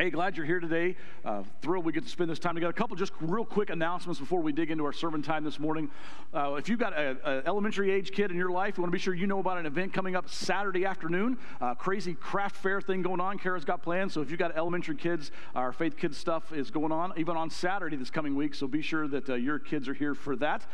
[0.00, 0.96] Hey, glad you're here today.
[1.26, 2.70] Uh, thrilled we get to spend this time together.
[2.70, 5.90] A couple just real quick announcements before we dig into our sermon time this morning.
[6.32, 8.98] Uh, if you've got an elementary age kid in your life, you want to be
[8.98, 11.36] sure you know about an event coming up Saturday afternoon.
[11.60, 13.38] Uh, crazy craft fair thing going on.
[13.38, 14.14] Kara's got plans.
[14.14, 17.50] So if you've got elementary kids, our faith kids stuff is going on even on
[17.50, 18.54] Saturday this coming week.
[18.54, 20.64] So be sure that uh, your kids are here for that.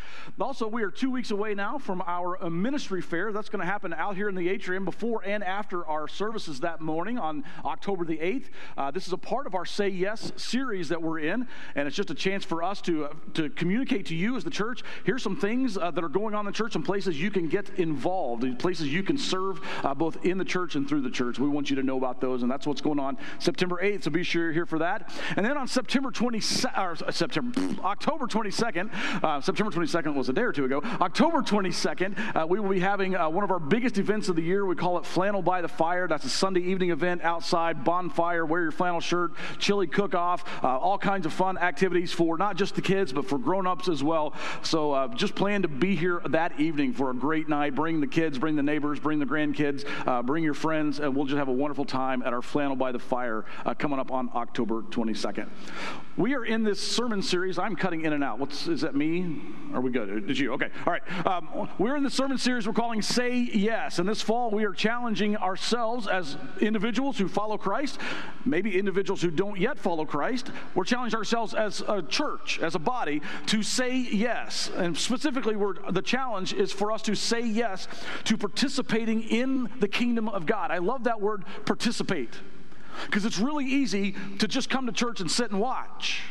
[0.41, 3.33] Also, we are two weeks away now from our uh, ministry fair.
[3.33, 6.81] That's going to happen out here in the atrium before and after our services that
[6.81, 8.45] morning on October the 8th.
[8.79, 11.97] Uh, this is a part of our Say Yes series that we're in, and it's
[11.97, 14.83] just a chance for us to, uh, to communicate to you as the church.
[15.05, 17.49] Here's some things uh, that are going on in the church, and places you can
[17.49, 21.39] get involved, places you can serve uh, both in the church and through the church.
[21.39, 24.05] We want you to know about those, and that's what's going on September 8th.
[24.05, 25.11] So be sure you're here for that.
[25.35, 30.35] And then on September 22nd, or uh, September, October 22nd, uh, September 22nd was a
[30.35, 30.83] day or two ago.
[31.01, 34.67] October 22nd, uh, we will be having one of our biggest events of the year.
[34.67, 36.07] We call it Flannel by the Fire.
[36.07, 40.79] That's a Sunday evening event outside, bonfire, wear your flannel shirt, chili cook off, uh,
[40.79, 44.03] all kinds of fun activities for not just the kids, but for grown ups as
[44.03, 44.35] well.
[44.63, 47.75] So uh, just plan to be here that evening for a great night.
[47.75, 51.27] Bring the kids, bring the neighbors, bring the grandkids, uh, bring your friends, and we'll
[51.27, 54.31] just have a wonderful time at our Flannel by the Fire uh, coming up on
[54.35, 55.49] October 22nd.
[56.17, 57.59] We are in this sermon series.
[57.59, 58.39] I'm cutting in and out.
[58.39, 59.41] What's, is that me?
[59.75, 60.27] Are we good?
[60.27, 60.55] Did you?
[60.55, 60.71] Okay.
[60.87, 61.27] All right.
[61.27, 63.99] Um, we're in the sermon series we're calling Say Yes.
[63.99, 68.01] And this fall, we are challenging ourselves as individuals who follow Christ,
[68.45, 72.79] maybe individuals who don't yet follow Christ, we're challenging ourselves as a church, as a
[72.79, 74.71] body, to say yes.
[74.75, 75.57] And specifically,
[75.91, 77.89] the challenge is for us to say yes
[78.25, 80.71] to participating in the kingdom of God.
[80.71, 82.35] I love that word, participate,
[83.05, 86.23] because it's really easy to just come to church and sit and watch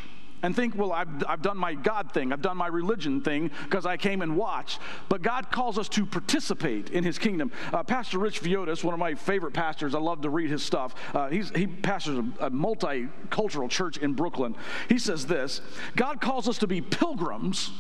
[0.45, 3.87] and think, well, I've, I've done my God thing, I've done my religion thing because
[3.87, 4.79] I came and watched.
[5.09, 7.51] But God calls us to participate in His kingdom.
[7.73, 10.93] Uh, Pastor Rich Villodas, one of my favorite pastors, I love to read his stuff.
[11.15, 14.55] Uh, he pastors a, a multicultural church in Brooklyn.
[14.87, 15.61] He says this
[15.95, 17.71] God calls us to be pilgrims,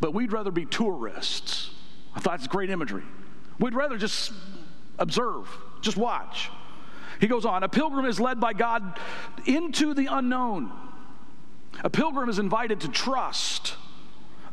[0.00, 1.70] but we'd rather be tourists.
[2.14, 3.04] I thought it's great imagery.
[3.58, 4.32] We'd rather just
[4.98, 6.50] observe, just watch.
[7.20, 8.98] He goes on, a pilgrim is led by God
[9.44, 10.72] into the unknown.
[11.82, 13.76] A pilgrim is invited to trust.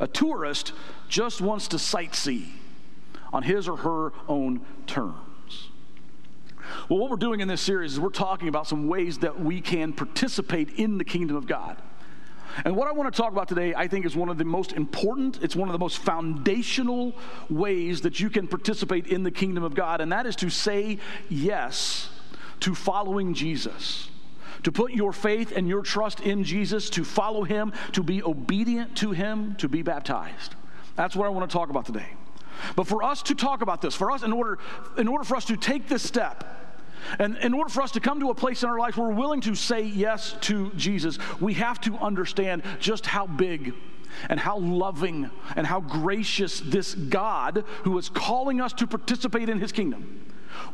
[0.00, 0.72] A tourist
[1.08, 2.50] just wants to sightsee
[3.32, 5.68] on his or her own terms.
[6.88, 9.60] Well, what we're doing in this series is we're talking about some ways that we
[9.60, 11.76] can participate in the kingdom of God.
[12.64, 14.72] And what I want to talk about today, I think, is one of the most
[14.72, 17.14] important, it's one of the most foundational
[17.50, 20.98] ways that you can participate in the kingdom of God, and that is to say
[21.28, 22.10] yes
[22.60, 24.08] to following Jesus
[24.62, 28.96] to put your faith and your trust in Jesus, to follow him, to be obedient
[28.98, 30.54] to him, to be baptized.
[30.96, 32.08] That's what I want to talk about today.
[32.74, 34.58] But for us to talk about this, for us, in order,
[34.96, 36.56] in order for us to take this step,
[37.18, 39.14] and in order for us to come to a place in our life where we're
[39.14, 43.74] willing to say yes to Jesus, we have to understand just how big
[44.28, 49.60] and how loving and how gracious this God who is calling us to participate in
[49.60, 50.24] his kingdom.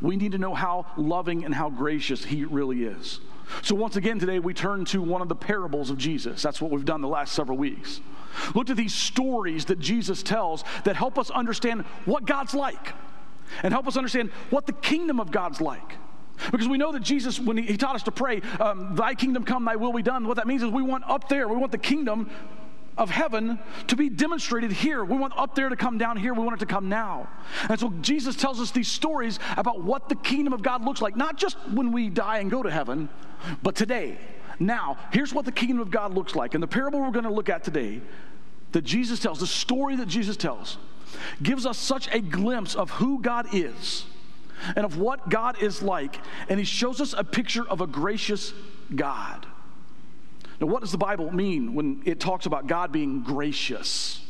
[0.01, 3.21] We need to know how loving and how gracious he really is.
[3.63, 6.43] So, once again, today we turn to one of the parables of Jesus.
[6.43, 8.01] That's what we've done the last several weeks.
[8.55, 12.95] Looked at these stories that Jesus tells that help us understand what God's like
[13.63, 15.97] and help us understand what the kingdom of God's like.
[16.51, 19.45] Because we know that Jesus, when he, he taught us to pray, um, Thy kingdom
[19.45, 21.71] come, Thy will be done, what that means is we want up there, we want
[21.71, 22.29] the kingdom
[22.97, 25.05] of heaven to be demonstrated here.
[25.05, 26.33] We want up there to come down here.
[26.33, 27.29] We want it to come now.
[27.69, 31.17] And so Jesus tells us these stories about what the kingdom of God looks like,
[31.17, 33.09] not just when we die and go to heaven,
[33.63, 34.19] but today.
[34.61, 36.55] Now, here's what the kingdom of God looks like.
[36.55, 38.01] And the parable we're going to look at today
[38.73, 40.79] that Jesus tells, the story that Jesus tells,
[41.43, 44.07] gives us such a glimpse of who God is
[44.77, 46.21] and of what God is like.
[46.49, 48.53] And he shows us a picture of a gracious
[48.95, 49.47] God.
[50.65, 54.23] Now, what does the Bible mean when it talks about God being gracious?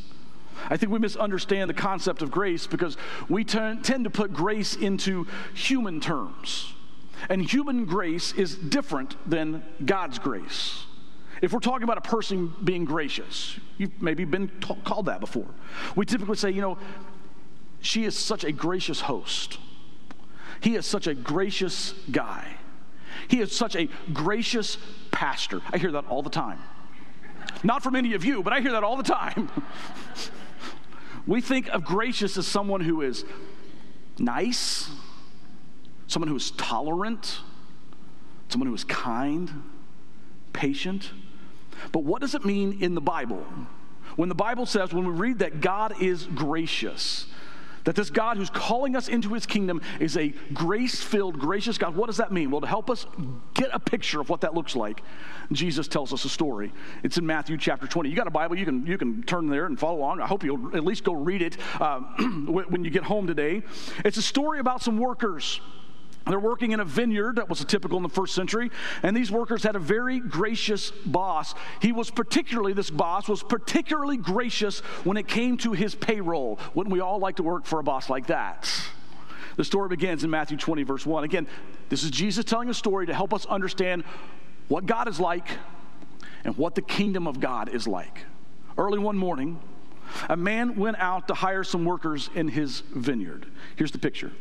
[0.69, 2.97] I think we misunderstand the concept of grace because
[3.29, 6.75] we tend to put grace into human terms.
[7.29, 10.87] And human grace is different than God's grace.
[11.41, 15.47] If we're talking about a person being gracious, you've maybe been t- called that before.
[15.95, 16.79] We typically say, you know,
[17.81, 19.59] she is such a gracious host.
[20.61, 22.57] He is such a gracious guy.
[23.29, 24.79] He is such a gracious
[25.11, 25.61] pastor.
[25.73, 26.59] I hear that all the time.
[27.63, 29.51] Not from any of you, but I hear that all the time.
[31.27, 33.25] we think of gracious as someone who is
[34.19, 34.91] nice,
[36.07, 37.41] someone who is tolerant,
[38.49, 39.63] someone who is kind,
[40.53, 41.11] patient.
[41.93, 43.45] But what does it mean in the Bible?
[44.17, 47.27] When the Bible says, when we read that God is gracious,
[47.85, 51.95] that this God who's calling us into his kingdom is a grace filled, gracious God.
[51.95, 52.51] What does that mean?
[52.51, 53.07] Well, to help us
[53.55, 55.03] get a picture of what that looks like,
[55.53, 56.73] Jesus tells us a story.
[57.03, 58.09] It's in Matthew chapter 20.
[58.09, 60.21] You got a Bible, you can, you can turn there and follow along.
[60.21, 62.01] I hope you'll at least go read it uh,
[62.47, 63.63] when you get home today.
[64.05, 65.61] It's a story about some workers.
[66.27, 68.71] They're working in a vineyard that was typical in the first century,
[69.03, 71.55] and these workers had a very gracious boss.
[71.81, 76.59] He was particularly, this boss was particularly gracious when it came to his payroll.
[76.75, 78.71] Wouldn't we all like to work for a boss like that?
[79.57, 81.25] The story begins in Matthew 20, verse 1.
[81.25, 81.47] Again,
[81.89, 84.05] this is Jesus telling a story to help us understand
[84.69, 85.47] what God is like
[86.45, 88.25] and what the kingdom of God is like.
[88.77, 89.61] Early one morning,
[90.29, 93.47] a man went out to hire some workers in his vineyard.
[93.77, 94.33] Here's the picture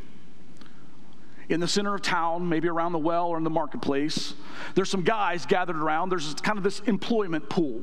[1.49, 4.33] in the center of town, maybe around the well or in the marketplace.
[4.75, 6.09] There's some guys gathered around.
[6.09, 7.81] There's kind of this employment pool.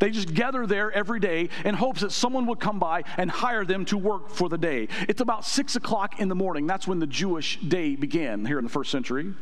[0.00, 3.64] They just gather there every day in hopes that someone would come by and hire
[3.64, 4.88] them to work for the day.
[5.08, 6.66] It's about six o'clock in the morning.
[6.66, 9.34] That's when the Jewish day began here in the first century.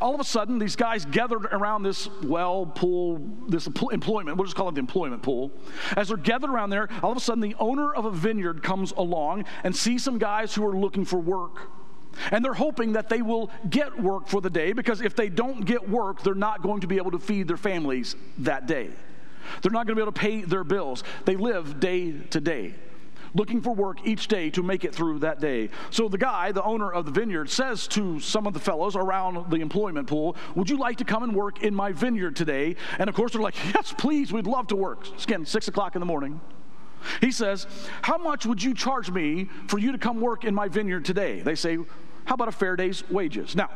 [0.00, 4.56] All of a sudden, these guys gathered around this well pool, this employment, we'll just
[4.56, 5.50] call it the employment pool.
[5.96, 8.92] As they're gathered around there, all of a sudden, the owner of a vineyard comes
[8.92, 11.70] along and sees some guys who are looking for work.
[12.30, 15.64] And they're hoping that they will get work for the day because if they don't
[15.64, 18.90] get work, they're not going to be able to feed their families that day.
[19.62, 21.04] They're not going to be able to pay their bills.
[21.24, 22.74] They live day to day,
[23.34, 25.70] looking for work each day to make it through that day.
[25.90, 29.50] So the guy, the owner of the vineyard, says to some of the fellows around
[29.50, 32.76] the employment pool, Would you like to come and work in my vineyard today?
[32.98, 35.06] And of course, they're like, Yes, please, we'd love to work.
[35.22, 36.40] Again, six o'clock in the morning.
[37.20, 37.66] He says,
[38.02, 41.40] How much would you charge me for you to come work in my vineyard today?
[41.40, 41.78] They say,
[42.24, 43.54] how about a fair day's wages?
[43.54, 43.70] Now,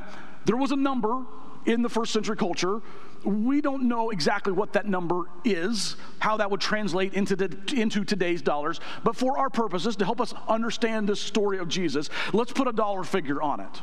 [0.45, 1.25] there was a number
[1.67, 2.81] in the first century culture.
[3.25, 8.05] We don't know exactly what that number is, how that would translate into, the, into
[8.05, 12.53] today's dollars, but for our purposes, to help us understand this story of Jesus, let's
[12.53, 13.83] put a dollar figure on it.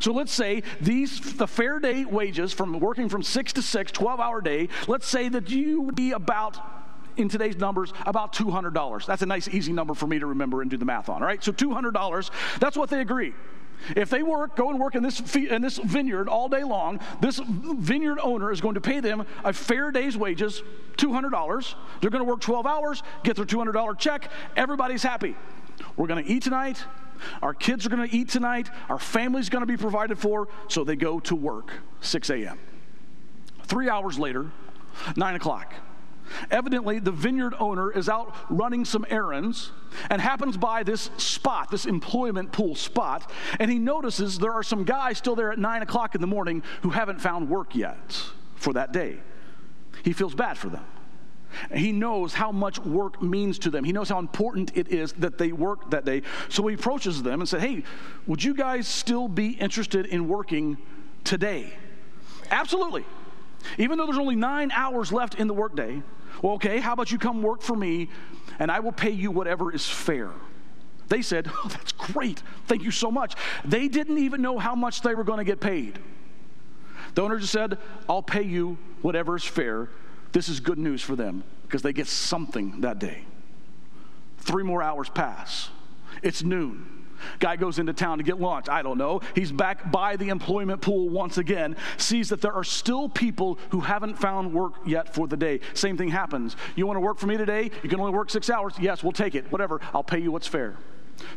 [0.00, 4.20] So let's say these the fair day wages from working from 6 to 6, 12
[4.20, 6.58] hour day, let's say that you would be about
[7.16, 9.06] in today's numbers about $200.
[9.06, 11.28] That's a nice easy number for me to remember and do the math on, all
[11.28, 11.42] right?
[11.42, 13.34] So $200, that's what they agree.
[13.96, 17.40] If they work, go and work in this, in this vineyard all day long, this
[17.44, 20.62] vineyard owner is going to pay them a fair day's wages,
[20.96, 21.74] $200.
[22.00, 24.30] They're going to work 12 hours, get their $200 check.
[24.56, 25.36] Everybody's happy.
[25.96, 26.82] We're going to eat tonight.
[27.42, 28.70] Our kids are going to eat tonight.
[28.88, 30.48] Our family's going to be provided for.
[30.68, 31.70] So they go to work,
[32.00, 32.58] 6 a.m.
[33.64, 34.50] Three hours later,
[35.16, 35.74] 9 o'clock.
[36.50, 39.72] Evidently, the vineyard owner is out running some errands
[40.10, 44.84] and happens by this spot, this employment pool spot, and he notices there are some
[44.84, 48.22] guys still there at 9 o'clock in the morning who haven't found work yet
[48.56, 49.18] for that day.
[50.02, 50.84] He feels bad for them.
[51.72, 53.84] He knows how much work means to them.
[53.84, 56.22] He knows how important it is that they work that day.
[56.48, 57.84] So he approaches them and said, Hey,
[58.26, 60.78] would you guys still be interested in working
[61.22, 61.72] today?
[62.50, 63.04] Absolutely.
[63.78, 66.02] Even though there's only nine hours left in the workday,
[66.42, 68.08] well, okay, how about you come work for me
[68.58, 70.30] and I will pay you whatever is fair?
[71.08, 72.42] They said, Oh, that's great.
[72.66, 73.34] Thank you so much.
[73.64, 75.98] They didn't even know how much they were going to get paid.
[77.14, 77.78] The owner just said,
[78.08, 79.88] I'll pay you whatever is fair.
[80.32, 83.24] This is good news for them because they get something that day.
[84.38, 85.70] Three more hours pass.
[86.22, 86.93] It's noon.
[87.38, 88.68] Guy goes into town to get lunch.
[88.68, 89.20] I don't know.
[89.34, 93.80] He's back by the employment pool once again, sees that there are still people who
[93.80, 95.60] haven't found work yet for the day.
[95.74, 96.56] Same thing happens.
[96.76, 97.70] You want to work for me today?
[97.82, 98.74] You can only work six hours.
[98.80, 99.50] Yes, we'll take it.
[99.50, 99.80] Whatever.
[99.92, 100.76] I'll pay you what's fair.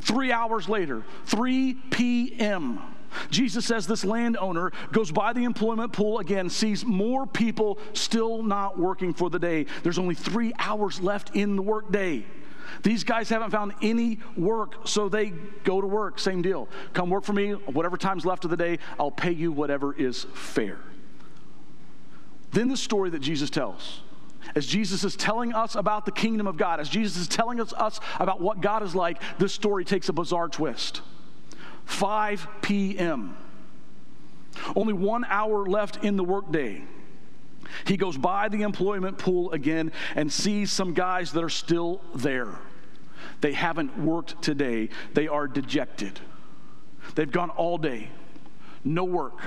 [0.01, 2.81] Three hours later, 3 p.m.
[3.29, 8.77] Jesus says this landowner goes by the employment pool again, sees more people still not
[8.77, 9.65] working for the day.
[9.83, 12.25] There's only three hours left in the workday.
[12.83, 15.33] These guys haven't found any work, so they
[15.63, 16.19] go to work.
[16.19, 16.67] Same deal.
[16.93, 20.25] Come work for me, whatever time's left of the day, I'll pay you whatever is
[20.33, 20.79] fair.
[22.51, 24.01] Then the story that Jesus tells.
[24.55, 27.73] As Jesus is telling us about the kingdom of God, as Jesus is telling us,
[27.73, 31.01] us about what God is like, this story takes a bizarre twist.
[31.85, 33.35] 5 p.m.
[34.75, 36.83] Only one hour left in the workday.
[37.85, 42.55] He goes by the employment pool again and sees some guys that are still there.
[43.41, 46.19] They haven't worked today, they are dejected.
[47.15, 48.09] They've gone all day,
[48.83, 49.39] no work,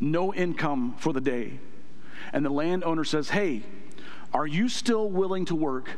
[0.00, 1.58] no income for the day.
[2.32, 3.62] And the landowner says, Hey,
[4.32, 5.90] Are you still willing to work,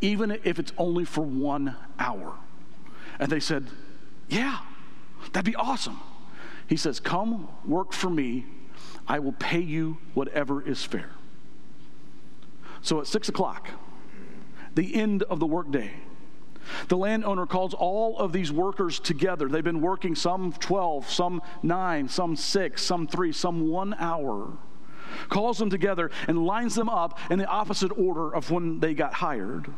[0.00, 2.34] even if it's only for one hour?
[3.18, 3.66] And they said,
[4.28, 4.58] Yeah,
[5.32, 6.00] that'd be awesome.
[6.66, 8.46] He says, Come work for me.
[9.08, 11.10] I will pay you whatever is fair.
[12.82, 13.70] So at six o'clock,
[14.74, 15.92] the end of the workday,
[16.88, 19.48] the landowner calls all of these workers together.
[19.48, 24.52] They've been working some 12, some nine, some six, some three, some one hour.
[25.28, 29.14] Calls them together and lines them up in the opposite order of when they got
[29.14, 29.72] hired.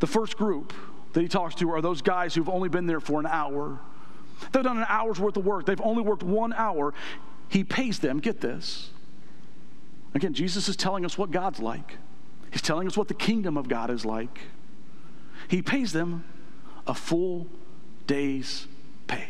[0.00, 0.72] The first group
[1.12, 3.78] that he talks to are those guys who've only been there for an hour.
[4.52, 6.92] They've done an hour's worth of work, they've only worked one hour.
[7.54, 8.90] He pays them, get this.
[10.12, 11.98] Again, Jesus is telling us what God's like,
[12.50, 14.40] He's telling us what the kingdom of God is like.
[15.46, 16.24] He pays them
[16.84, 17.46] a full
[18.08, 18.66] day's
[19.06, 19.28] pay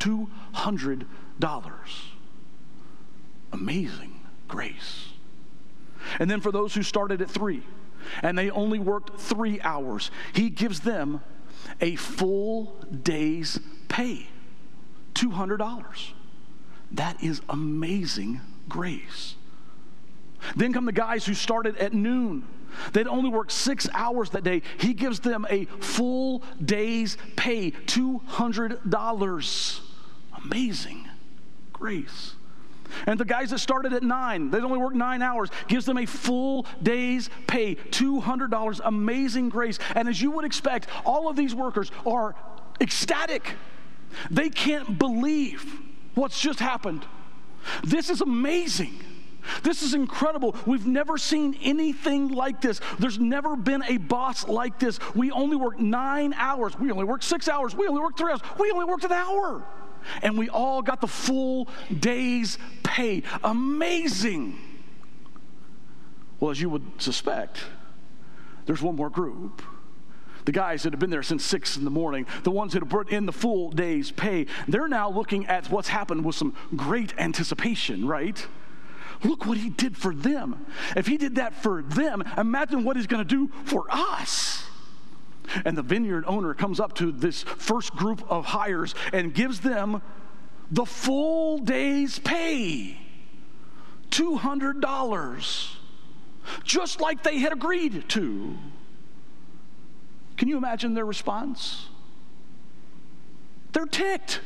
[0.00, 1.06] $200.
[3.52, 5.10] Amazing grace.
[6.18, 7.62] And then for those who started at three
[8.22, 11.20] and they only worked three hours, he gives them
[11.80, 14.26] a full day's pay
[15.14, 16.12] $200.
[16.92, 19.34] That is amazing grace.
[20.56, 22.44] Then come the guys who started at noon.
[22.92, 24.62] They'd only worked six hours that day.
[24.78, 29.80] He gives them a full day's pay $200.
[30.44, 31.08] Amazing
[31.72, 32.34] grace.
[33.06, 36.06] And the guys that started at nine, they'd only worked nine hours, gives them a
[36.06, 38.80] full day's pay, $200.
[38.84, 39.78] Amazing grace.
[39.94, 42.34] And as you would expect, all of these workers are
[42.80, 43.54] ecstatic.
[44.30, 45.80] They can't believe
[46.18, 47.06] what's just happened.
[47.84, 49.00] This is amazing.
[49.62, 50.54] This is incredible.
[50.66, 52.80] We've never seen anything like this.
[52.98, 54.98] There's never been a boss like this.
[55.14, 56.78] We only work nine hours.
[56.78, 57.74] We only work six hours.
[57.74, 58.40] We only work three hours.
[58.58, 59.64] We only worked an hour.
[60.22, 63.22] And we all got the full day's pay.
[63.42, 64.58] Amazing.
[66.40, 67.58] Well, as you would suspect,
[68.66, 69.62] there's one more group.
[70.48, 72.88] The guys that have been there since six in the morning, the ones that have
[72.88, 77.12] put in the full day's pay, they're now looking at what's happened with some great
[77.18, 78.46] anticipation, right?
[79.22, 80.64] Look what he did for them.
[80.96, 84.64] If he did that for them, imagine what he's going to do for us.
[85.66, 90.00] And the vineyard owner comes up to this first group of hires and gives them
[90.70, 92.96] the full day's pay
[94.10, 95.74] $200,
[96.64, 98.56] just like they had agreed to.
[100.38, 101.88] Can you imagine their response?
[103.72, 104.40] They're ticked.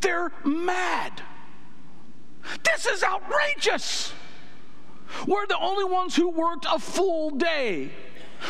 [0.00, 1.22] They're mad.
[2.64, 4.14] This is outrageous.
[5.26, 7.90] We're the only ones who worked a full day.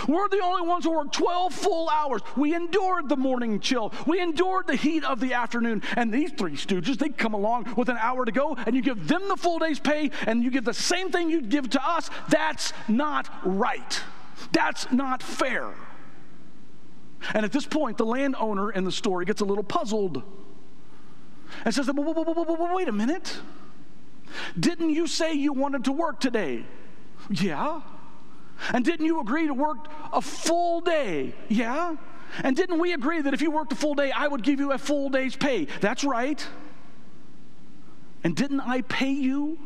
[0.06, 2.20] We're the only ones who worked 12 full hours.
[2.36, 3.92] We endured the morning chill.
[4.06, 5.82] We endured the heat of the afternoon.
[5.96, 9.08] And these three stooges, they come along with an hour to go, and you give
[9.08, 12.08] them the full day's pay, and you give the same thing you'd give to us.
[12.28, 14.00] That's not right.
[14.52, 15.72] That's not fair.
[17.34, 20.22] And at this point, the landowner in the story gets a little puzzled
[21.64, 23.38] and says, Wait a minute.
[24.58, 26.64] Didn't you say you wanted to work today?
[27.28, 27.82] Yeah.
[28.72, 31.34] And didn't you agree to work a full day?
[31.48, 31.96] Yeah.
[32.44, 34.72] And didn't we agree that if you worked a full day, I would give you
[34.72, 35.66] a full day's pay?
[35.80, 36.46] That's right.
[38.22, 39.58] And didn't I pay you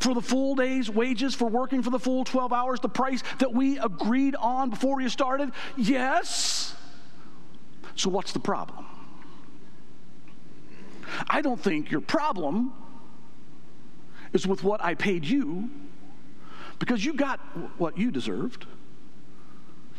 [0.00, 3.52] for the full day's wages for working for the full 12 hours, the price that
[3.52, 5.52] we agreed on before you started?
[5.76, 6.74] Yes.
[7.96, 8.86] So, what's the problem?
[11.28, 12.72] I don't think your problem
[14.32, 15.70] is with what I paid you
[16.78, 17.38] because you got
[17.78, 18.66] what you deserved.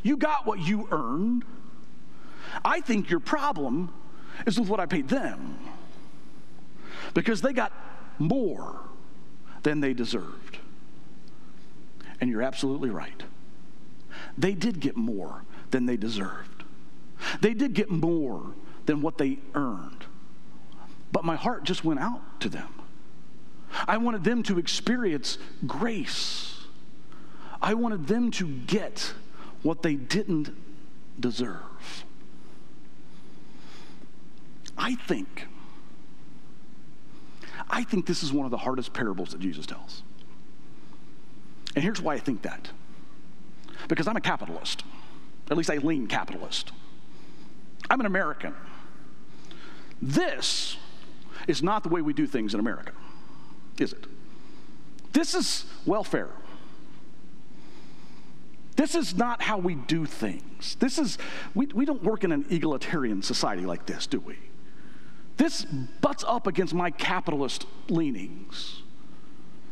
[0.03, 1.45] You got what you earned.
[2.63, 3.93] I think your problem
[4.45, 5.57] is with what I paid them
[7.13, 7.71] because they got
[8.19, 8.79] more
[9.65, 10.59] than they deserved.
[12.21, 13.23] And you're absolutely right.
[14.37, 16.63] They did get more than they deserved,
[17.41, 18.53] they did get more
[18.85, 20.05] than what they earned.
[21.11, 22.67] But my heart just went out to them.
[23.87, 26.59] I wanted them to experience grace.
[27.61, 29.13] I wanted them to get
[29.63, 30.55] what they didn't
[31.19, 32.05] deserve.
[34.77, 35.47] I think,
[37.69, 40.03] I think this is one of the hardest parables that Jesus tells.
[41.75, 42.69] And here's why I think that.
[43.87, 44.83] Because I'm a capitalist.
[45.49, 46.71] At least I lean capitalist.
[47.89, 48.53] I'm an American.
[50.01, 50.77] This
[51.47, 52.91] is not the way we do things in America
[53.79, 54.05] is it?
[55.13, 56.29] This is welfare.
[58.75, 60.75] This is not how we do things.
[60.75, 61.17] This is,
[61.53, 64.37] we, we don't work in an egalitarian society like this, do we?
[65.37, 68.81] This butts up against my capitalist leanings.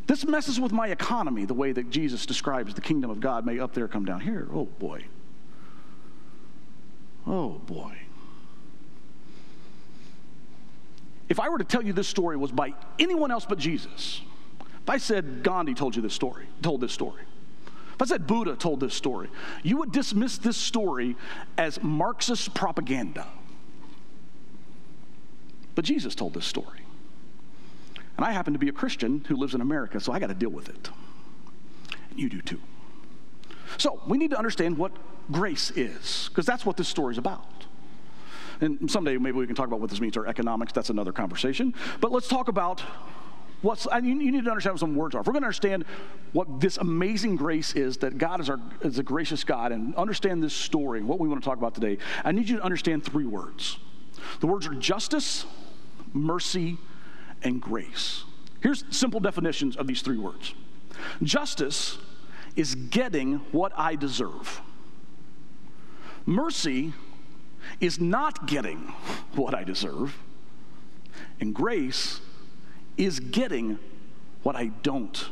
[0.07, 3.59] This messes with my economy, the way that Jesus describes the kingdom of God may
[3.59, 4.47] up there come down here.
[4.53, 5.05] Oh boy.
[7.25, 7.97] Oh boy.
[11.29, 14.21] If I were to tell you this story was by anyone else but Jesus,
[14.59, 17.21] if I said Gandhi told you this story, told this story,
[17.93, 19.29] if I said Buddha told this story,
[19.63, 21.15] you would dismiss this story
[21.57, 23.25] as Marxist propaganda.
[25.75, 26.81] But Jesus told this story.
[28.17, 30.35] And I happen to be a Christian who lives in America, so I got to
[30.35, 30.89] deal with it.
[32.11, 32.59] And you do too.
[33.77, 34.91] So we need to understand what
[35.31, 37.65] grace is, because that's what this story is about.
[38.61, 40.73] And someday maybe we can talk about what this means or economics.
[40.73, 41.73] That's another conversation.
[41.99, 42.81] But let's talk about
[43.63, 45.21] what's, and you, you need to understand what some words are.
[45.21, 45.85] If we're going to understand
[46.33, 50.43] what this amazing grace is, that God is, our, is a gracious God, and understand
[50.43, 53.25] this story, what we want to talk about today, I need you to understand three
[53.25, 53.79] words.
[54.39, 55.45] The words are justice,
[56.13, 56.77] mercy,
[57.43, 58.23] and grace.
[58.61, 60.53] Here's simple definitions of these three words
[61.21, 61.97] justice
[62.55, 64.61] is getting what I deserve,
[66.25, 66.93] mercy
[67.79, 68.93] is not getting
[69.35, 70.17] what I deserve,
[71.39, 72.21] and grace
[72.97, 73.79] is getting
[74.43, 75.29] what I don't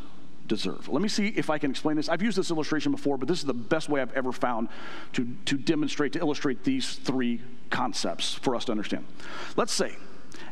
[0.47, 0.89] deserve.
[0.89, 2.09] Let me see if I can explain this.
[2.09, 4.69] I've used this illustration before, but this is the best way I've ever found
[5.13, 9.05] to, to demonstrate, to illustrate these three concepts for us to understand.
[9.55, 9.95] Let's say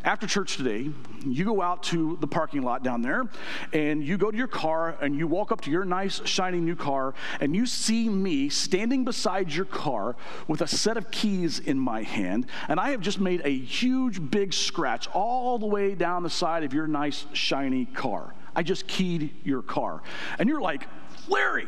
[0.03, 0.89] after church today,
[1.25, 3.25] you go out to the parking lot down there
[3.73, 6.75] and you go to your car and you walk up to your nice, shiny new
[6.75, 10.15] car and you see me standing beside your car
[10.47, 12.45] with a set of keys in my hand.
[12.69, 16.63] And I have just made a huge, big scratch all the way down the side
[16.63, 18.33] of your nice, shiny car.
[18.55, 20.01] I just keyed your car.
[20.37, 20.87] And you're like,
[21.27, 21.67] Larry,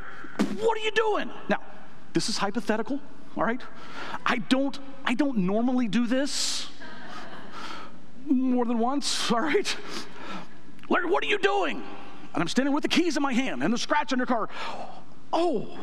[0.60, 1.30] what are you doing?
[1.50, 1.60] Now,
[2.14, 3.00] this is hypothetical,
[3.36, 3.62] all right?
[4.26, 6.71] I don't, I don't normally do this
[8.26, 9.76] more than once, all right?
[10.90, 11.84] Larry, what are you doing?
[12.34, 14.50] And I'm standing with the keys in my hand and the scratch on your car.
[15.34, 15.78] Oh,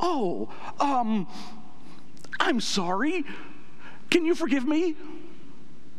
[0.00, 1.26] oh, um,
[2.40, 3.24] I'm sorry.
[4.10, 4.96] Can you forgive me?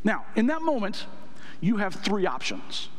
[0.04, 1.06] Now, in that moment,
[1.62, 2.90] you have three options.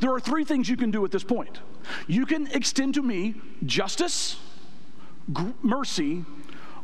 [0.00, 1.60] There are three things you can do at this point.
[2.06, 4.36] You can extend to me justice,
[5.32, 6.24] gr- mercy,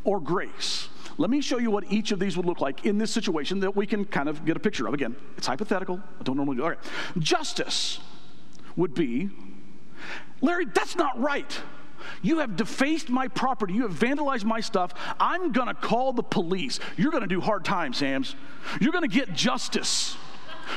[0.04, 0.88] or grace.
[1.16, 3.76] Let me show you what each of these would look like in this situation that
[3.76, 4.94] we can kind of get a picture of.
[4.94, 6.00] Again, it's hypothetical.
[6.20, 6.78] I don't normally do it.
[6.78, 7.20] Okay.
[7.20, 8.00] Justice
[8.76, 9.30] would be
[10.40, 11.60] Larry, that's not right.
[12.22, 13.74] You have defaced my property.
[13.74, 14.92] You have vandalized my stuff.
[15.18, 16.78] I'm going to call the police.
[16.96, 18.36] You're going to do hard time, Sams.
[18.80, 20.16] You're going to get justice.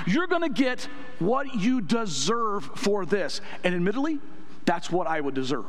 [0.06, 0.88] You're going to get
[1.20, 3.42] what you deserve for this.
[3.64, 4.20] And admittedly,
[4.66, 5.66] that's what I would deserve.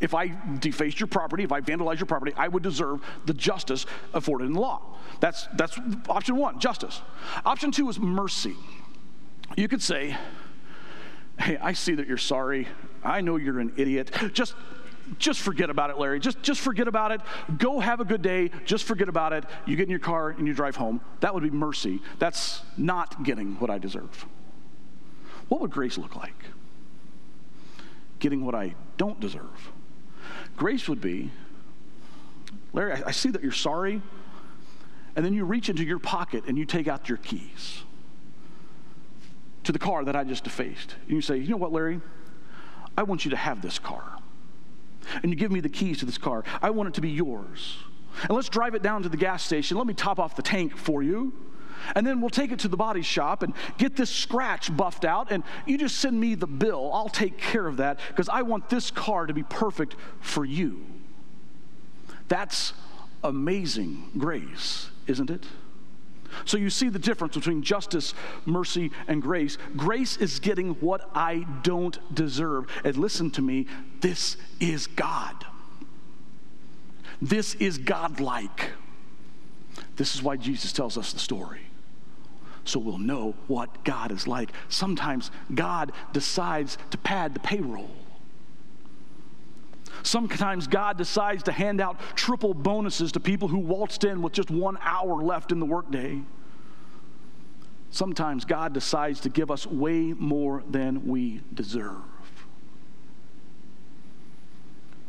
[0.00, 3.84] If I defaced your property, if I vandalized your property, I would deserve the justice
[4.14, 4.80] afforded in the law.
[5.20, 7.02] That's, that's option one, justice.
[7.44, 8.56] Option two is mercy.
[9.56, 10.16] You could say,
[11.38, 12.66] hey, I see that you're sorry.
[13.04, 14.10] I know you're an idiot.
[14.32, 14.54] Just
[15.18, 16.20] just forget about it, Larry.
[16.20, 17.20] Just, just forget about it.
[17.58, 18.50] Go have a good day.
[18.64, 19.44] Just forget about it.
[19.66, 21.00] You get in your car and you drive home.
[21.18, 22.00] That would be mercy.
[22.20, 24.26] That's not getting what I deserve.
[25.48, 26.44] What would grace look like?
[28.20, 29.72] Getting what I don't deserve.
[30.60, 31.30] Grace would be
[32.74, 34.02] Larry, I, see that you're sorry.
[35.16, 37.82] And then you reach into your pocket and you take out your keys
[39.64, 40.96] to the car that I just defaced.
[41.06, 42.02] And you say, You know what, Larry?
[42.94, 44.18] I want you to have this car.
[45.22, 46.44] And you give me the keys to this car.
[46.60, 47.78] I want it to be yours.
[48.24, 49.78] And let's drive it down to the gas station.
[49.78, 51.32] Let me top off the tank for you.
[51.94, 55.30] And then we'll take it to the body shop and get this scratch buffed out.
[55.30, 56.90] And you just send me the bill.
[56.92, 60.84] I'll take care of that because I want this car to be perfect for you.
[62.28, 62.72] That's
[63.24, 65.44] amazing grace, isn't it?
[66.44, 68.14] So you see the difference between justice,
[68.46, 69.58] mercy, and grace.
[69.76, 72.66] Grace is getting what I don't deserve.
[72.84, 73.66] And listen to me,
[74.00, 75.44] this is God.
[77.20, 78.70] This is God-like.
[79.96, 81.60] This is why Jesus tells us the story
[82.64, 84.52] so we'll know what God is like.
[84.68, 87.90] Sometimes God decides to pad the payroll.
[90.02, 94.50] Sometimes God decides to hand out triple bonuses to people who waltzed in with just
[94.50, 96.20] one hour left in the workday.
[97.90, 101.96] Sometimes God decides to give us way more than we deserve.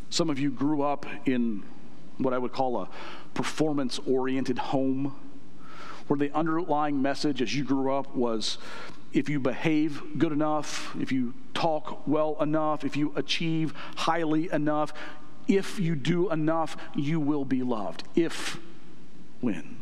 [0.09, 1.63] Some of you grew up in
[2.17, 2.89] what I would call a
[3.33, 5.15] performance oriented home
[6.07, 8.57] where the underlying message as you grew up was
[9.13, 14.93] if you behave good enough, if you talk well enough, if you achieve highly enough,
[15.47, 18.03] if you do enough, you will be loved.
[18.15, 18.57] If,
[19.41, 19.77] when?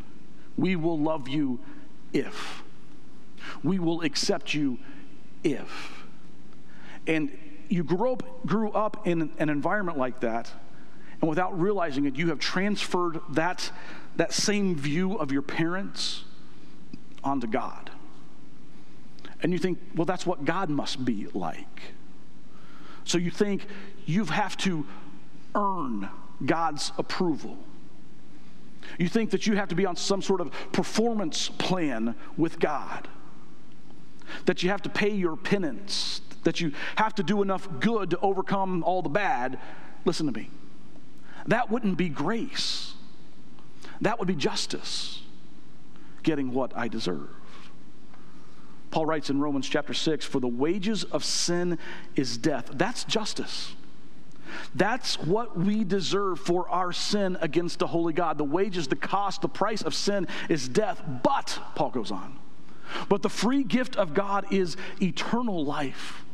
[0.57, 1.59] We will love you
[2.11, 2.63] if.
[3.63, 4.79] We will accept you
[5.43, 6.05] if.
[7.05, 7.37] And
[7.69, 10.51] you grew up, grew up in an environment like that,
[11.21, 13.71] and without realizing it, you have transferred that,
[14.15, 16.23] that same view of your parents
[17.23, 17.89] onto God.
[19.41, 21.93] And you think, well, that's what God must be like.
[23.05, 23.65] So you think
[24.05, 24.85] you have to
[25.55, 26.09] earn
[26.45, 27.57] God's approval.
[28.97, 33.07] You think that you have to be on some sort of performance plan with God,
[34.45, 38.19] that you have to pay your penance, that you have to do enough good to
[38.19, 39.59] overcome all the bad.
[40.05, 40.49] Listen to me.
[41.47, 42.78] That wouldn't be grace,
[44.01, 45.21] that would be justice,
[46.23, 47.29] getting what I deserve.
[48.91, 51.77] Paul writes in Romans chapter 6 For the wages of sin
[52.15, 52.69] is death.
[52.73, 53.75] That's justice.
[54.73, 58.37] That's what we deserve for our sin against the holy God.
[58.37, 61.01] The wages, the cost, the price of sin is death.
[61.23, 62.37] But, Paul goes on,
[63.07, 66.25] but the free gift of God is eternal life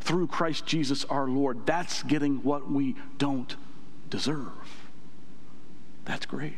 [0.00, 1.64] through Christ Jesus our Lord.
[1.66, 3.56] That's getting what we don't
[4.10, 4.48] deserve.
[6.04, 6.54] That's grace.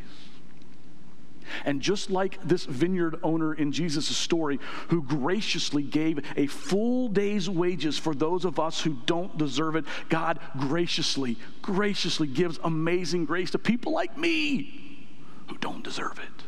[1.65, 7.49] And just like this vineyard owner in Jesus' story, who graciously gave a full day's
[7.49, 13.51] wages for those of us who don't deserve it, God graciously, graciously gives amazing grace
[13.53, 15.07] to people like me
[15.49, 16.45] who don't deserve it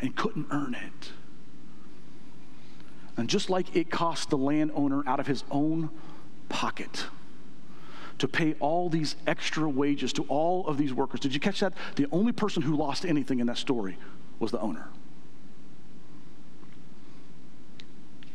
[0.00, 1.10] and couldn't earn it.
[3.16, 5.90] And just like it cost the landowner out of his own
[6.48, 7.06] pocket
[8.24, 11.20] to pay all these extra wages to all of these workers.
[11.20, 11.74] Did you catch that?
[11.96, 13.98] The only person who lost anything in that story
[14.38, 14.88] was the owner.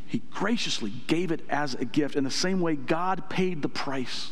[0.06, 4.30] He graciously gave it as a gift in the same way God paid the price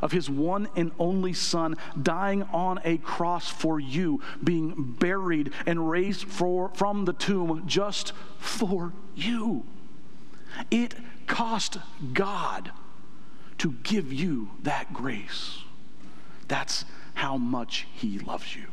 [0.00, 5.90] of his one and only son dying on a cross for you, being buried and
[5.90, 9.66] raised for, from the tomb just for you.
[10.70, 10.94] It
[11.26, 11.78] cost
[12.12, 12.70] God
[13.58, 15.58] to give you that grace.
[16.46, 18.66] That's how much He loves you.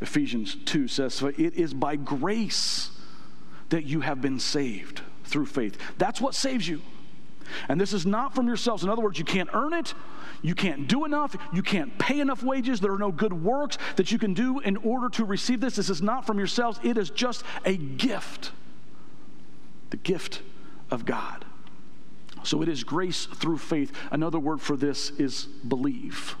[0.00, 2.90] Ephesians 2 says, So it is by grace
[3.70, 5.78] that you have been saved through faith.
[5.98, 6.80] That's what saves you.
[7.68, 8.84] And this is not from yourselves.
[8.84, 9.94] In other words, you can't earn it.
[10.42, 11.36] You can't do enough.
[11.52, 12.80] You can't pay enough wages.
[12.80, 15.76] There are no good works that you can do in order to receive this.
[15.76, 16.78] This is not from yourselves.
[16.82, 18.52] It is just a gift.
[19.90, 20.42] The gift
[20.90, 21.44] of God.
[22.44, 23.92] So it is grace through faith.
[24.10, 26.36] Another word for this is believe.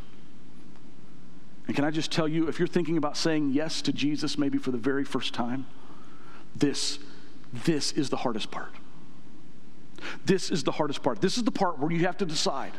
[1.66, 4.58] And can I just tell you, if you're thinking about saying yes to Jesus maybe
[4.58, 5.66] for the very first time,
[6.54, 6.98] this,
[7.64, 8.72] this is the hardest part.
[10.26, 11.22] This is the hardest part.
[11.22, 12.72] This is the part where you have to decide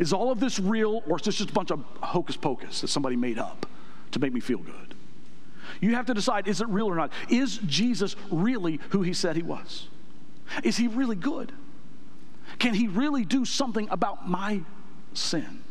[0.00, 2.88] is all of this real or is this just a bunch of hocus pocus that
[2.88, 3.66] somebody made up
[4.10, 4.94] to make me feel good?
[5.80, 7.12] You have to decide is it real or not?
[7.28, 9.88] Is Jesus really who he said he was?
[10.64, 11.52] Is he really good?
[12.62, 14.60] Can he really do something about my
[15.14, 15.64] sin?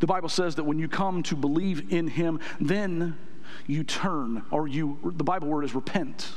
[0.00, 3.16] The Bible says that when you come to believe in him, then
[3.66, 6.30] you turn, or you, the Bible word is repent.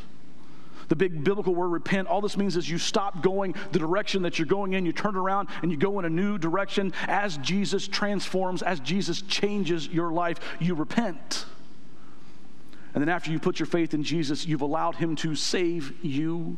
[0.88, 4.40] The big biblical word repent, all this means is you stop going the direction that
[4.40, 6.94] you're going in, you turn around and you go in a new direction.
[7.10, 11.46] As Jesus transforms, as Jesus changes your life, you repent.
[12.94, 16.58] And then after you put your faith in Jesus, you've allowed him to save you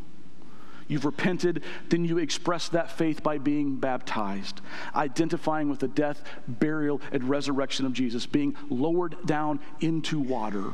[0.90, 4.60] you've repented, then you express that faith by being baptized,
[4.94, 10.74] identifying with the death, burial, and resurrection of Jesus, being lowered down into water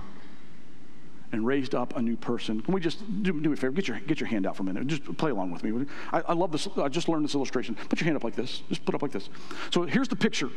[1.32, 2.62] and raised up a new person.
[2.62, 3.74] Can we just do, do me a favor?
[3.74, 4.88] Get your, get your hand out for a minute.
[4.88, 5.86] Just play along with me.
[6.12, 6.68] I, I love this.
[6.78, 7.76] I just learned this illustration.
[7.76, 8.64] Put your hand up like this.
[8.70, 9.30] Just put it up like this.
[9.72, 10.50] So here's the picture.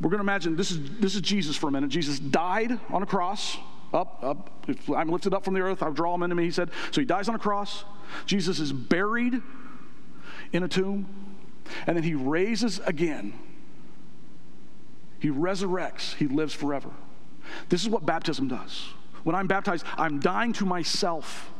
[0.00, 1.90] We're going to imagine this is, this is Jesus for a minute.
[1.90, 3.56] Jesus died on a cross
[3.92, 4.66] up, up.
[4.96, 5.82] I'm lifted up from the earth.
[5.82, 6.44] I'll draw him into me.
[6.44, 7.84] He said, so he dies on a cross.
[8.26, 9.40] Jesus is buried
[10.52, 11.06] in a tomb.
[11.86, 13.34] And then he raises again.
[15.18, 16.14] He resurrects.
[16.14, 16.90] He lives forever.
[17.68, 18.88] This is what baptism does.
[19.24, 21.50] When I'm baptized, I'm dying to myself.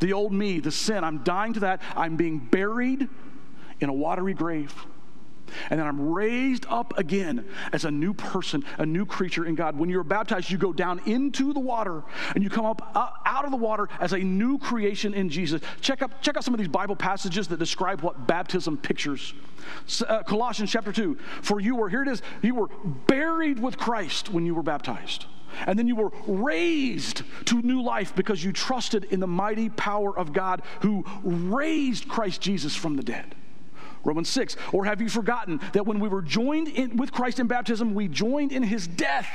[0.00, 1.80] The old me, the sin, I'm dying to that.
[1.96, 3.08] I'm being buried
[3.80, 4.74] in a watery grave.
[5.70, 9.78] And then I'm raised up again as a new person, a new creature in God.
[9.78, 12.02] When you're baptized, you go down into the water
[12.34, 15.60] and you come up uh, out of the water as a new creation in Jesus.
[15.80, 19.34] Check out, check out some of these Bible passages that describe what baptism pictures.
[20.06, 22.68] Uh, Colossians chapter 2 For you were, here it is, you were
[23.06, 25.26] buried with Christ when you were baptized.
[25.66, 30.16] And then you were raised to new life because you trusted in the mighty power
[30.16, 33.34] of God who raised Christ Jesus from the dead.
[34.04, 34.56] Romans 6.
[34.72, 38.08] Or have you forgotten that when we were joined in, with Christ in baptism, we
[38.08, 39.28] joined in his death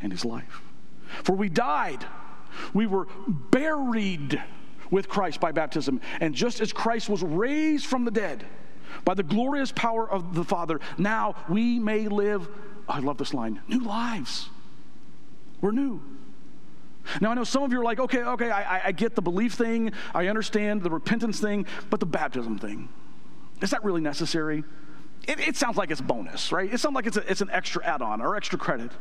[0.00, 0.62] and his life?
[1.24, 2.04] For we died,
[2.74, 4.42] we were buried
[4.90, 6.00] with Christ by baptism.
[6.20, 8.44] And just as Christ was raised from the dead
[9.04, 12.48] by the glorious power of the Father, now we may live,
[12.88, 14.48] I love this line, new lives.
[15.60, 16.00] We're new.
[17.20, 19.54] Now, I know some of you are like, okay, okay, I, I get the belief
[19.54, 22.88] thing, I understand the repentance thing, but the baptism thing,
[23.60, 24.64] is that really necessary?
[25.26, 26.72] It, it sounds like it's bonus, right?
[26.72, 28.92] It sounds like it's, a, it's an extra add on or extra credit.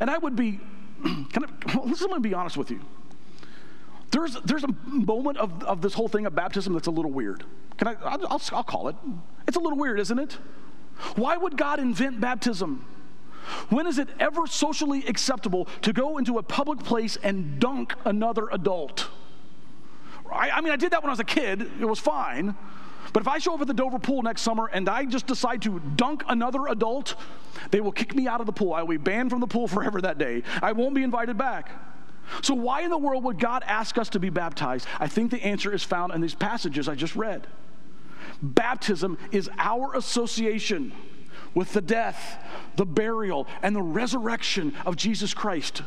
[0.00, 0.60] And I would be,
[1.02, 2.80] kind of, well, listen, let me be honest with you.
[4.10, 7.44] There's, there's a moment of, of this whole thing of baptism that's a little weird.
[7.76, 8.96] Can I, I'll, I'll call it.
[9.48, 10.38] It's a little weird, isn't it?
[11.16, 12.84] Why would God invent baptism?
[13.68, 18.48] When is it ever socially acceptable to go into a public place and dunk another
[18.50, 19.08] adult?
[20.32, 22.56] I, I, mean, I did that when I was a kid, it was fine.
[23.12, 25.62] But if I show up at the Dover pool next summer and I just decide
[25.62, 27.14] to dunk another adult,
[27.70, 28.72] they will kick me out of the pool.
[28.74, 30.42] I will be banned from the pool forever that day.
[30.62, 31.70] I won't be invited back.
[32.42, 34.86] So, why in the world would God ask us to be baptized?
[34.98, 37.46] I think the answer is found in these passages I just read.
[38.42, 40.92] Baptism is our association
[41.54, 42.42] with the death,
[42.76, 45.82] the burial, and the resurrection of Jesus Christ.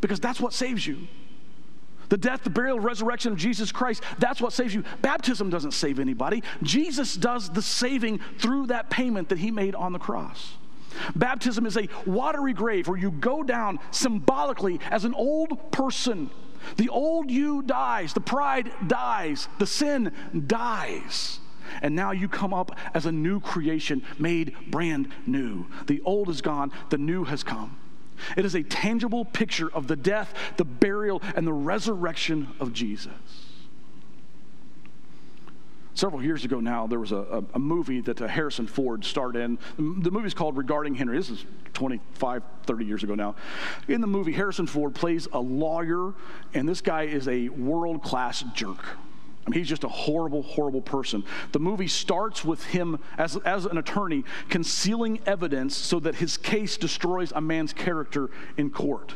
[0.00, 1.06] Because that's what saves you.
[2.08, 4.84] The death, the burial, resurrection of Jesus Christ, that's what saves you.
[5.02, 6.42] Baptism doesn't save anybody.
[6.62, 10.54] Jesus does the saving through that payment that he made on the cross.
[11.14, 16.30] Baptism is a watery grave where you go down symbolically as an old person.
[16.76, 20.12] The old you dies, the pride dies, the sin
[20.46, 21.40] dies.
[21.82, 25.66] And now you come up as a new creation, made brand new.
[25.86, 27.76] The old is gone, the new has come.
[28.36, 33.12] It is a tangible picture of the death, the burial, and the resurrection of Jesus.
[35.96, 39.34] Several years ago now, there was a, a, a movie that uh, Harrison Ford starred
[39.34, 39.58] in.
[39.78, 41.16] The movie is called Regarding Henry.
[41.16, 43.34] This is 25, 30 years ago now.
[43.88, 46.12] In the movie, Harrison Ford plays a lawyer,
[46.52, 48.84] and this guy is a world class jerk.
[49.46, 51.24] I mean, he's just a horrible, horrible person.
[51.52, 56.76] The movie starts with him as, as an attorney concealing evidence so that his case
[56.76, 59.14] destroys a man's character in court.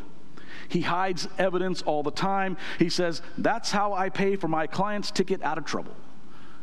[0.68, 2.56] He hides evidence all the time.
[2.78, 5.96] He says, That's how I pay for my client's ticket out of trouble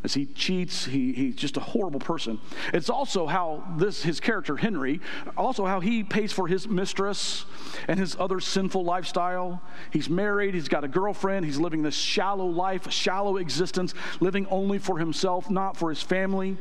[0.07, 2.39] as he cheats he, he's just a horrible person
[2.73, 5.01] it's also how this his character henry
[5.35, 7.43] also how he pays for his mistress
[7.89, 12.45] and his other sinful lifestyle he's married he's got a girlfriend he's living this shallow
[12.45, 16.57] life a shallow existence living only for himself not for his family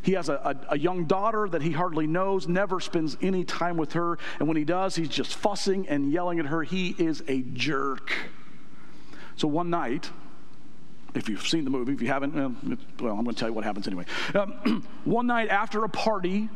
[0.00, 0.34] he has a,
[0.70, 4.18] a, a, young daughter that he hardly knows, never spends any time with her.
[4.38, 6.62] And when he does, he's just fussing and yelling at her.
[6.62, 8.12] He is a jerk.
[9.34, 10.08] So one night,
[11.16, 11.92] if you've seen the movie.
[11.92, 14.04] If you haven't, well, I'm going to tell you what happens anyway.
[14.34, 16.48] Um, one night after a party,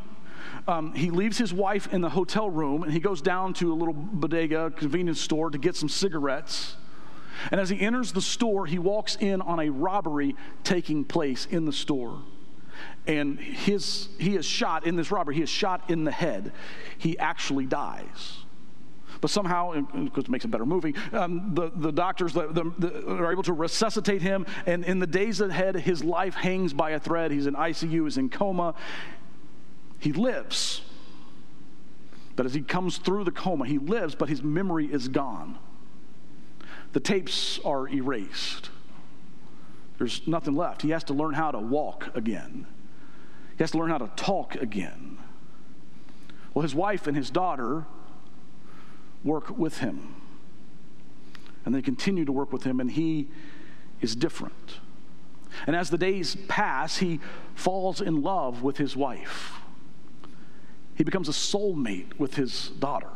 [0.67, 3.75] um, he leaves his wife in the hotel room and he goes down to a
[3.75, 6.75] little bodega convenience store to get some cigarettes.
[7.49, 11.65] And as he enters the store, he walks in on a robbery taking place in
[11.65, 12.21] the store.
[13.07, 16.51] And his, he is shot in this robbery, he is shot in the head.
[16.97, 18.40] He actually dies.
[19.21, 23.07] But somehow, because it makes a better movie, um, the, the doctors the, the, the,
[23.07, 24.47] are able to resuscitate him.
[24.65, 27.31] And in the days ahead, his life hangs by a thread.
[27.31, 28.73] He's in ICU, he's in coma.
[29.99, 30.81] He lives.
[32.35, 35.59] But as he comes through the coma, he lives, but his memory is gone.
[36.93, 38.71] The tapes are erased.
[39.99, 40.81] There's nothing left.
[40.81, 42.65] He has to learn how to walk again.
[43.55, 45.19] He has to learn how to talk again.
[46.55, 47.85] Well, his wife and his daughter
[49.23, 50.15] work with him.
[51.65, 53.27] And they continue to work with him, and he
[54.01, 54.79] is different.
[55.67, 57.19] And as the days pass, he
[57.55, 59.59] falls in love with his wife.
[60.95, 63.09] He becomes a soulmate with his daughter.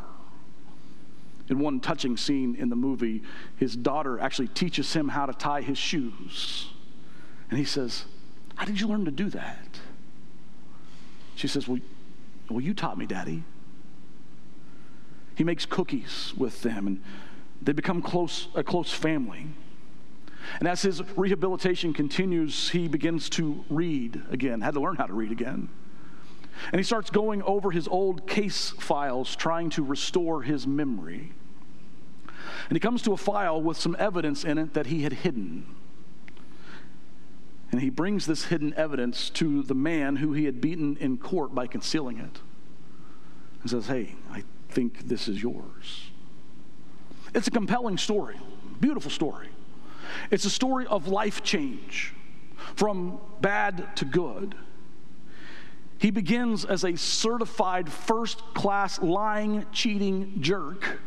[1.48, 3.22] In one touching scene in the movie,
[3.56, 6.68] his daughter actually teaches him how to tie his shoes.
[7.50, 8.04] And he says,
[8.56, 9.78] How did you learn to do that?
[11.36, 11.78] She says, Well,
[12.50, 13.44] well you taught me, Daddy.
[15.36, 17.02] He makes cookies with them, and
[17.62, 19.46] they become close, a close family.
[20.60, 25.12] And as his rehabilitation continues, he begins to read again, had to learn how to
[25.12, 25.68] read again.
[26.72, 31.32] And he starts going over his old case files, trying to restore his memory.
[32.68, 35.66] And he comes to a file with some evidence in it that he had hidden.
[37.70, 41.54] And he brings this hidden evidence to the man who he had beaten in court
[41.54, 42.40] by concealing it.
[43.60, 44.44] And says, Hey, I
[44.76, 46.10] think this is yours.
[47.34, 48.36] It's a compelling story,
[48.78, 49.48] beautiful story.
[50.30, 52.12] It's a story of life change
[52.74, 54.54] from bad to good.
[55.96, 61.00] He begins as a certified first class lying, cheating jerk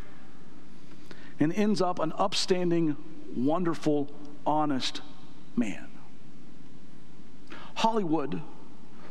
[1.39, 2.97] and ends up an upstanding,
[3.35, 4.09] wonderful,
[4.47, 5.01] honest
[5.55, 5.89] man.
[7.75, 8.41] Hollywood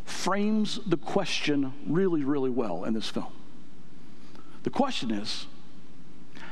[0.04, 3.37] frames the question really, really well in this film.
[4.62, 5.46] The question is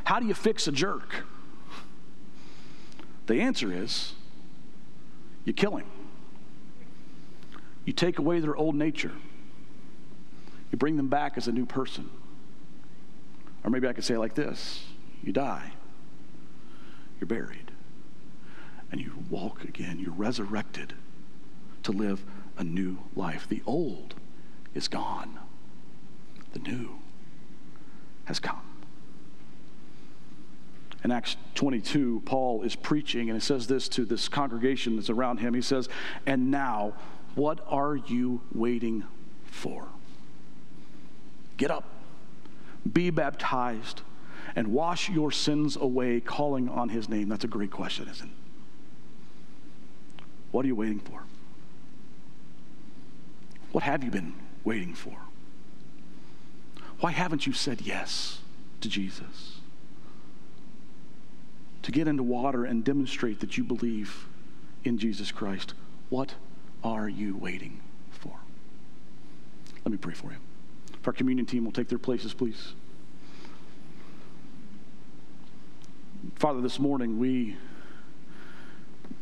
[0.04, 1.24] how do you fix a jerk?
[3.26, 4.12] The answer is
[5.44, 5.86] you kill him.
[7.84, 9.12] You take away their old nature.
[10.70, 12.10] You bring them back as a new person.
[13.64, 14.84] Or maybe I could say it like this
[15.24, 15.72] you die,
[17.20, 17.72] you're buried,
[18.92, 19.98] and you walk again.
[19.98, 20.94] You're resurrected
[21.82, 22.24] to live
[22.56, 23.48] a new life.
[23.48, 24.14] The old
[24.74, 25.38] is gone,
[26.52, 26.98] the new
[28.26, 28.60] has come.
[31.02, 35.38] In Acts 22, Paul is preaching, and he says this to this congregation that's around
[35.38, 35.54] him.
[35.54, 35.88] He says,
[36.26, 36.94] And now,
[37.34, 39.04] what are you waiting
[39.44, 39.86] for?
[41.56, 41.84] Get up,
[42.92, 44.02] be baptized,
[44.56, 47.28] and wash your sins away, calling on his name.
[47.28, 48.34] That's a great question, isn't it?
[50.50, 51.22] What are you waiting for?
[53.72, 54.34] What have you been
[54.64, 55.16] waiting for?
[57.00, 58.38] Why haven't you said yes
[58.80, 59.60] to Jesus?
[61.82, 64.26] To get into water and demonstrate that you believe
[64.84, 65.74] in Jesus Christ.
[66.08, 66.34] What
[66.82, 67.80] are you waiting
[68.10, 68.38] for?
[69.84, 70.38] Let me pray for you.
[70.94, 72.72] If our communion team will take their places, please.
[76.34, 77.56] Father, this morning we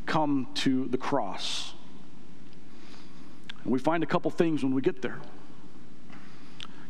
[0.06, 1.74] come to the cross.
[3.62, 5.20] And we find a couple things when we get there.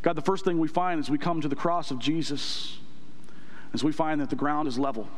[0.05, 2.77] God, the first thing we find as we come to the cross of Jesus
[3.73, 5.09] is we find that the ground is level.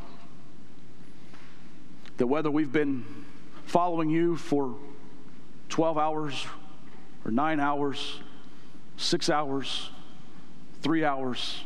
[2.18, 3.04] That whether we've been
[3.64, 4.76] following you for
[5.70, 6.46] 12 hours
[7.24, 8.20] or nine hours,
[8.96, 9.90] six hours,
[10.82, 11.64] three hours,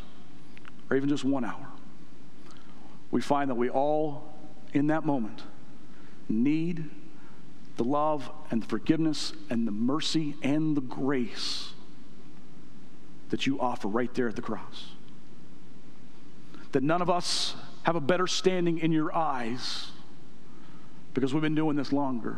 [0.89, 1.67] or even just one hour,
[3.11, 4.33] we find that we all,
[4.73, 5.43] in that moment,
[6.27, 6.89] need
[7.77, 11.70] the love and the forgiveness and the mercy and the grace
[13.31, 14.89] that you offer right there at the cross.
[16.73, 19.91] That none of us have a better standing in your eyes
[21.13, 22.37] because we've been doing this longer.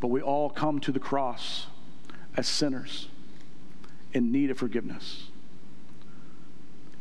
[0.00, 1.66] But we all come to the cross
[2.36, 3.08] as sinners
[4.12, 5.28] in need of forgiveness.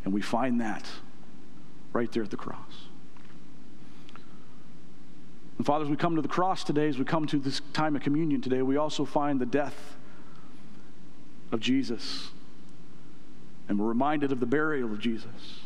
[0.06, 0.86] And we find that
[1.92, 2.88] right there at the cross.
[5.58, 7.96] And Father, as we come to the cross today, as we come to this time
[7.96, 9.96] of communion today, we also find the death
[11.54, 12.32] of Jesus.
[13.70, 15.62] And we're reminded of the burial of Jesus.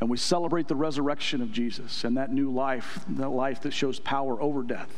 [0.00, 3.98] And we celebrate the resurrection of Jesus and that new life, that life that shows
[3.98, 4.90] power over death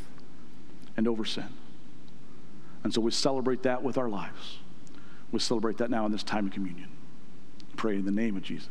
[0.96, 1.48] and over sin.
[2.84, 4.58] And so we celebrate that with our lives.
[5.32, 6.88] We celebrate that now in this time of communion.
[7.76, 8.68] Pray in the name of Jesus.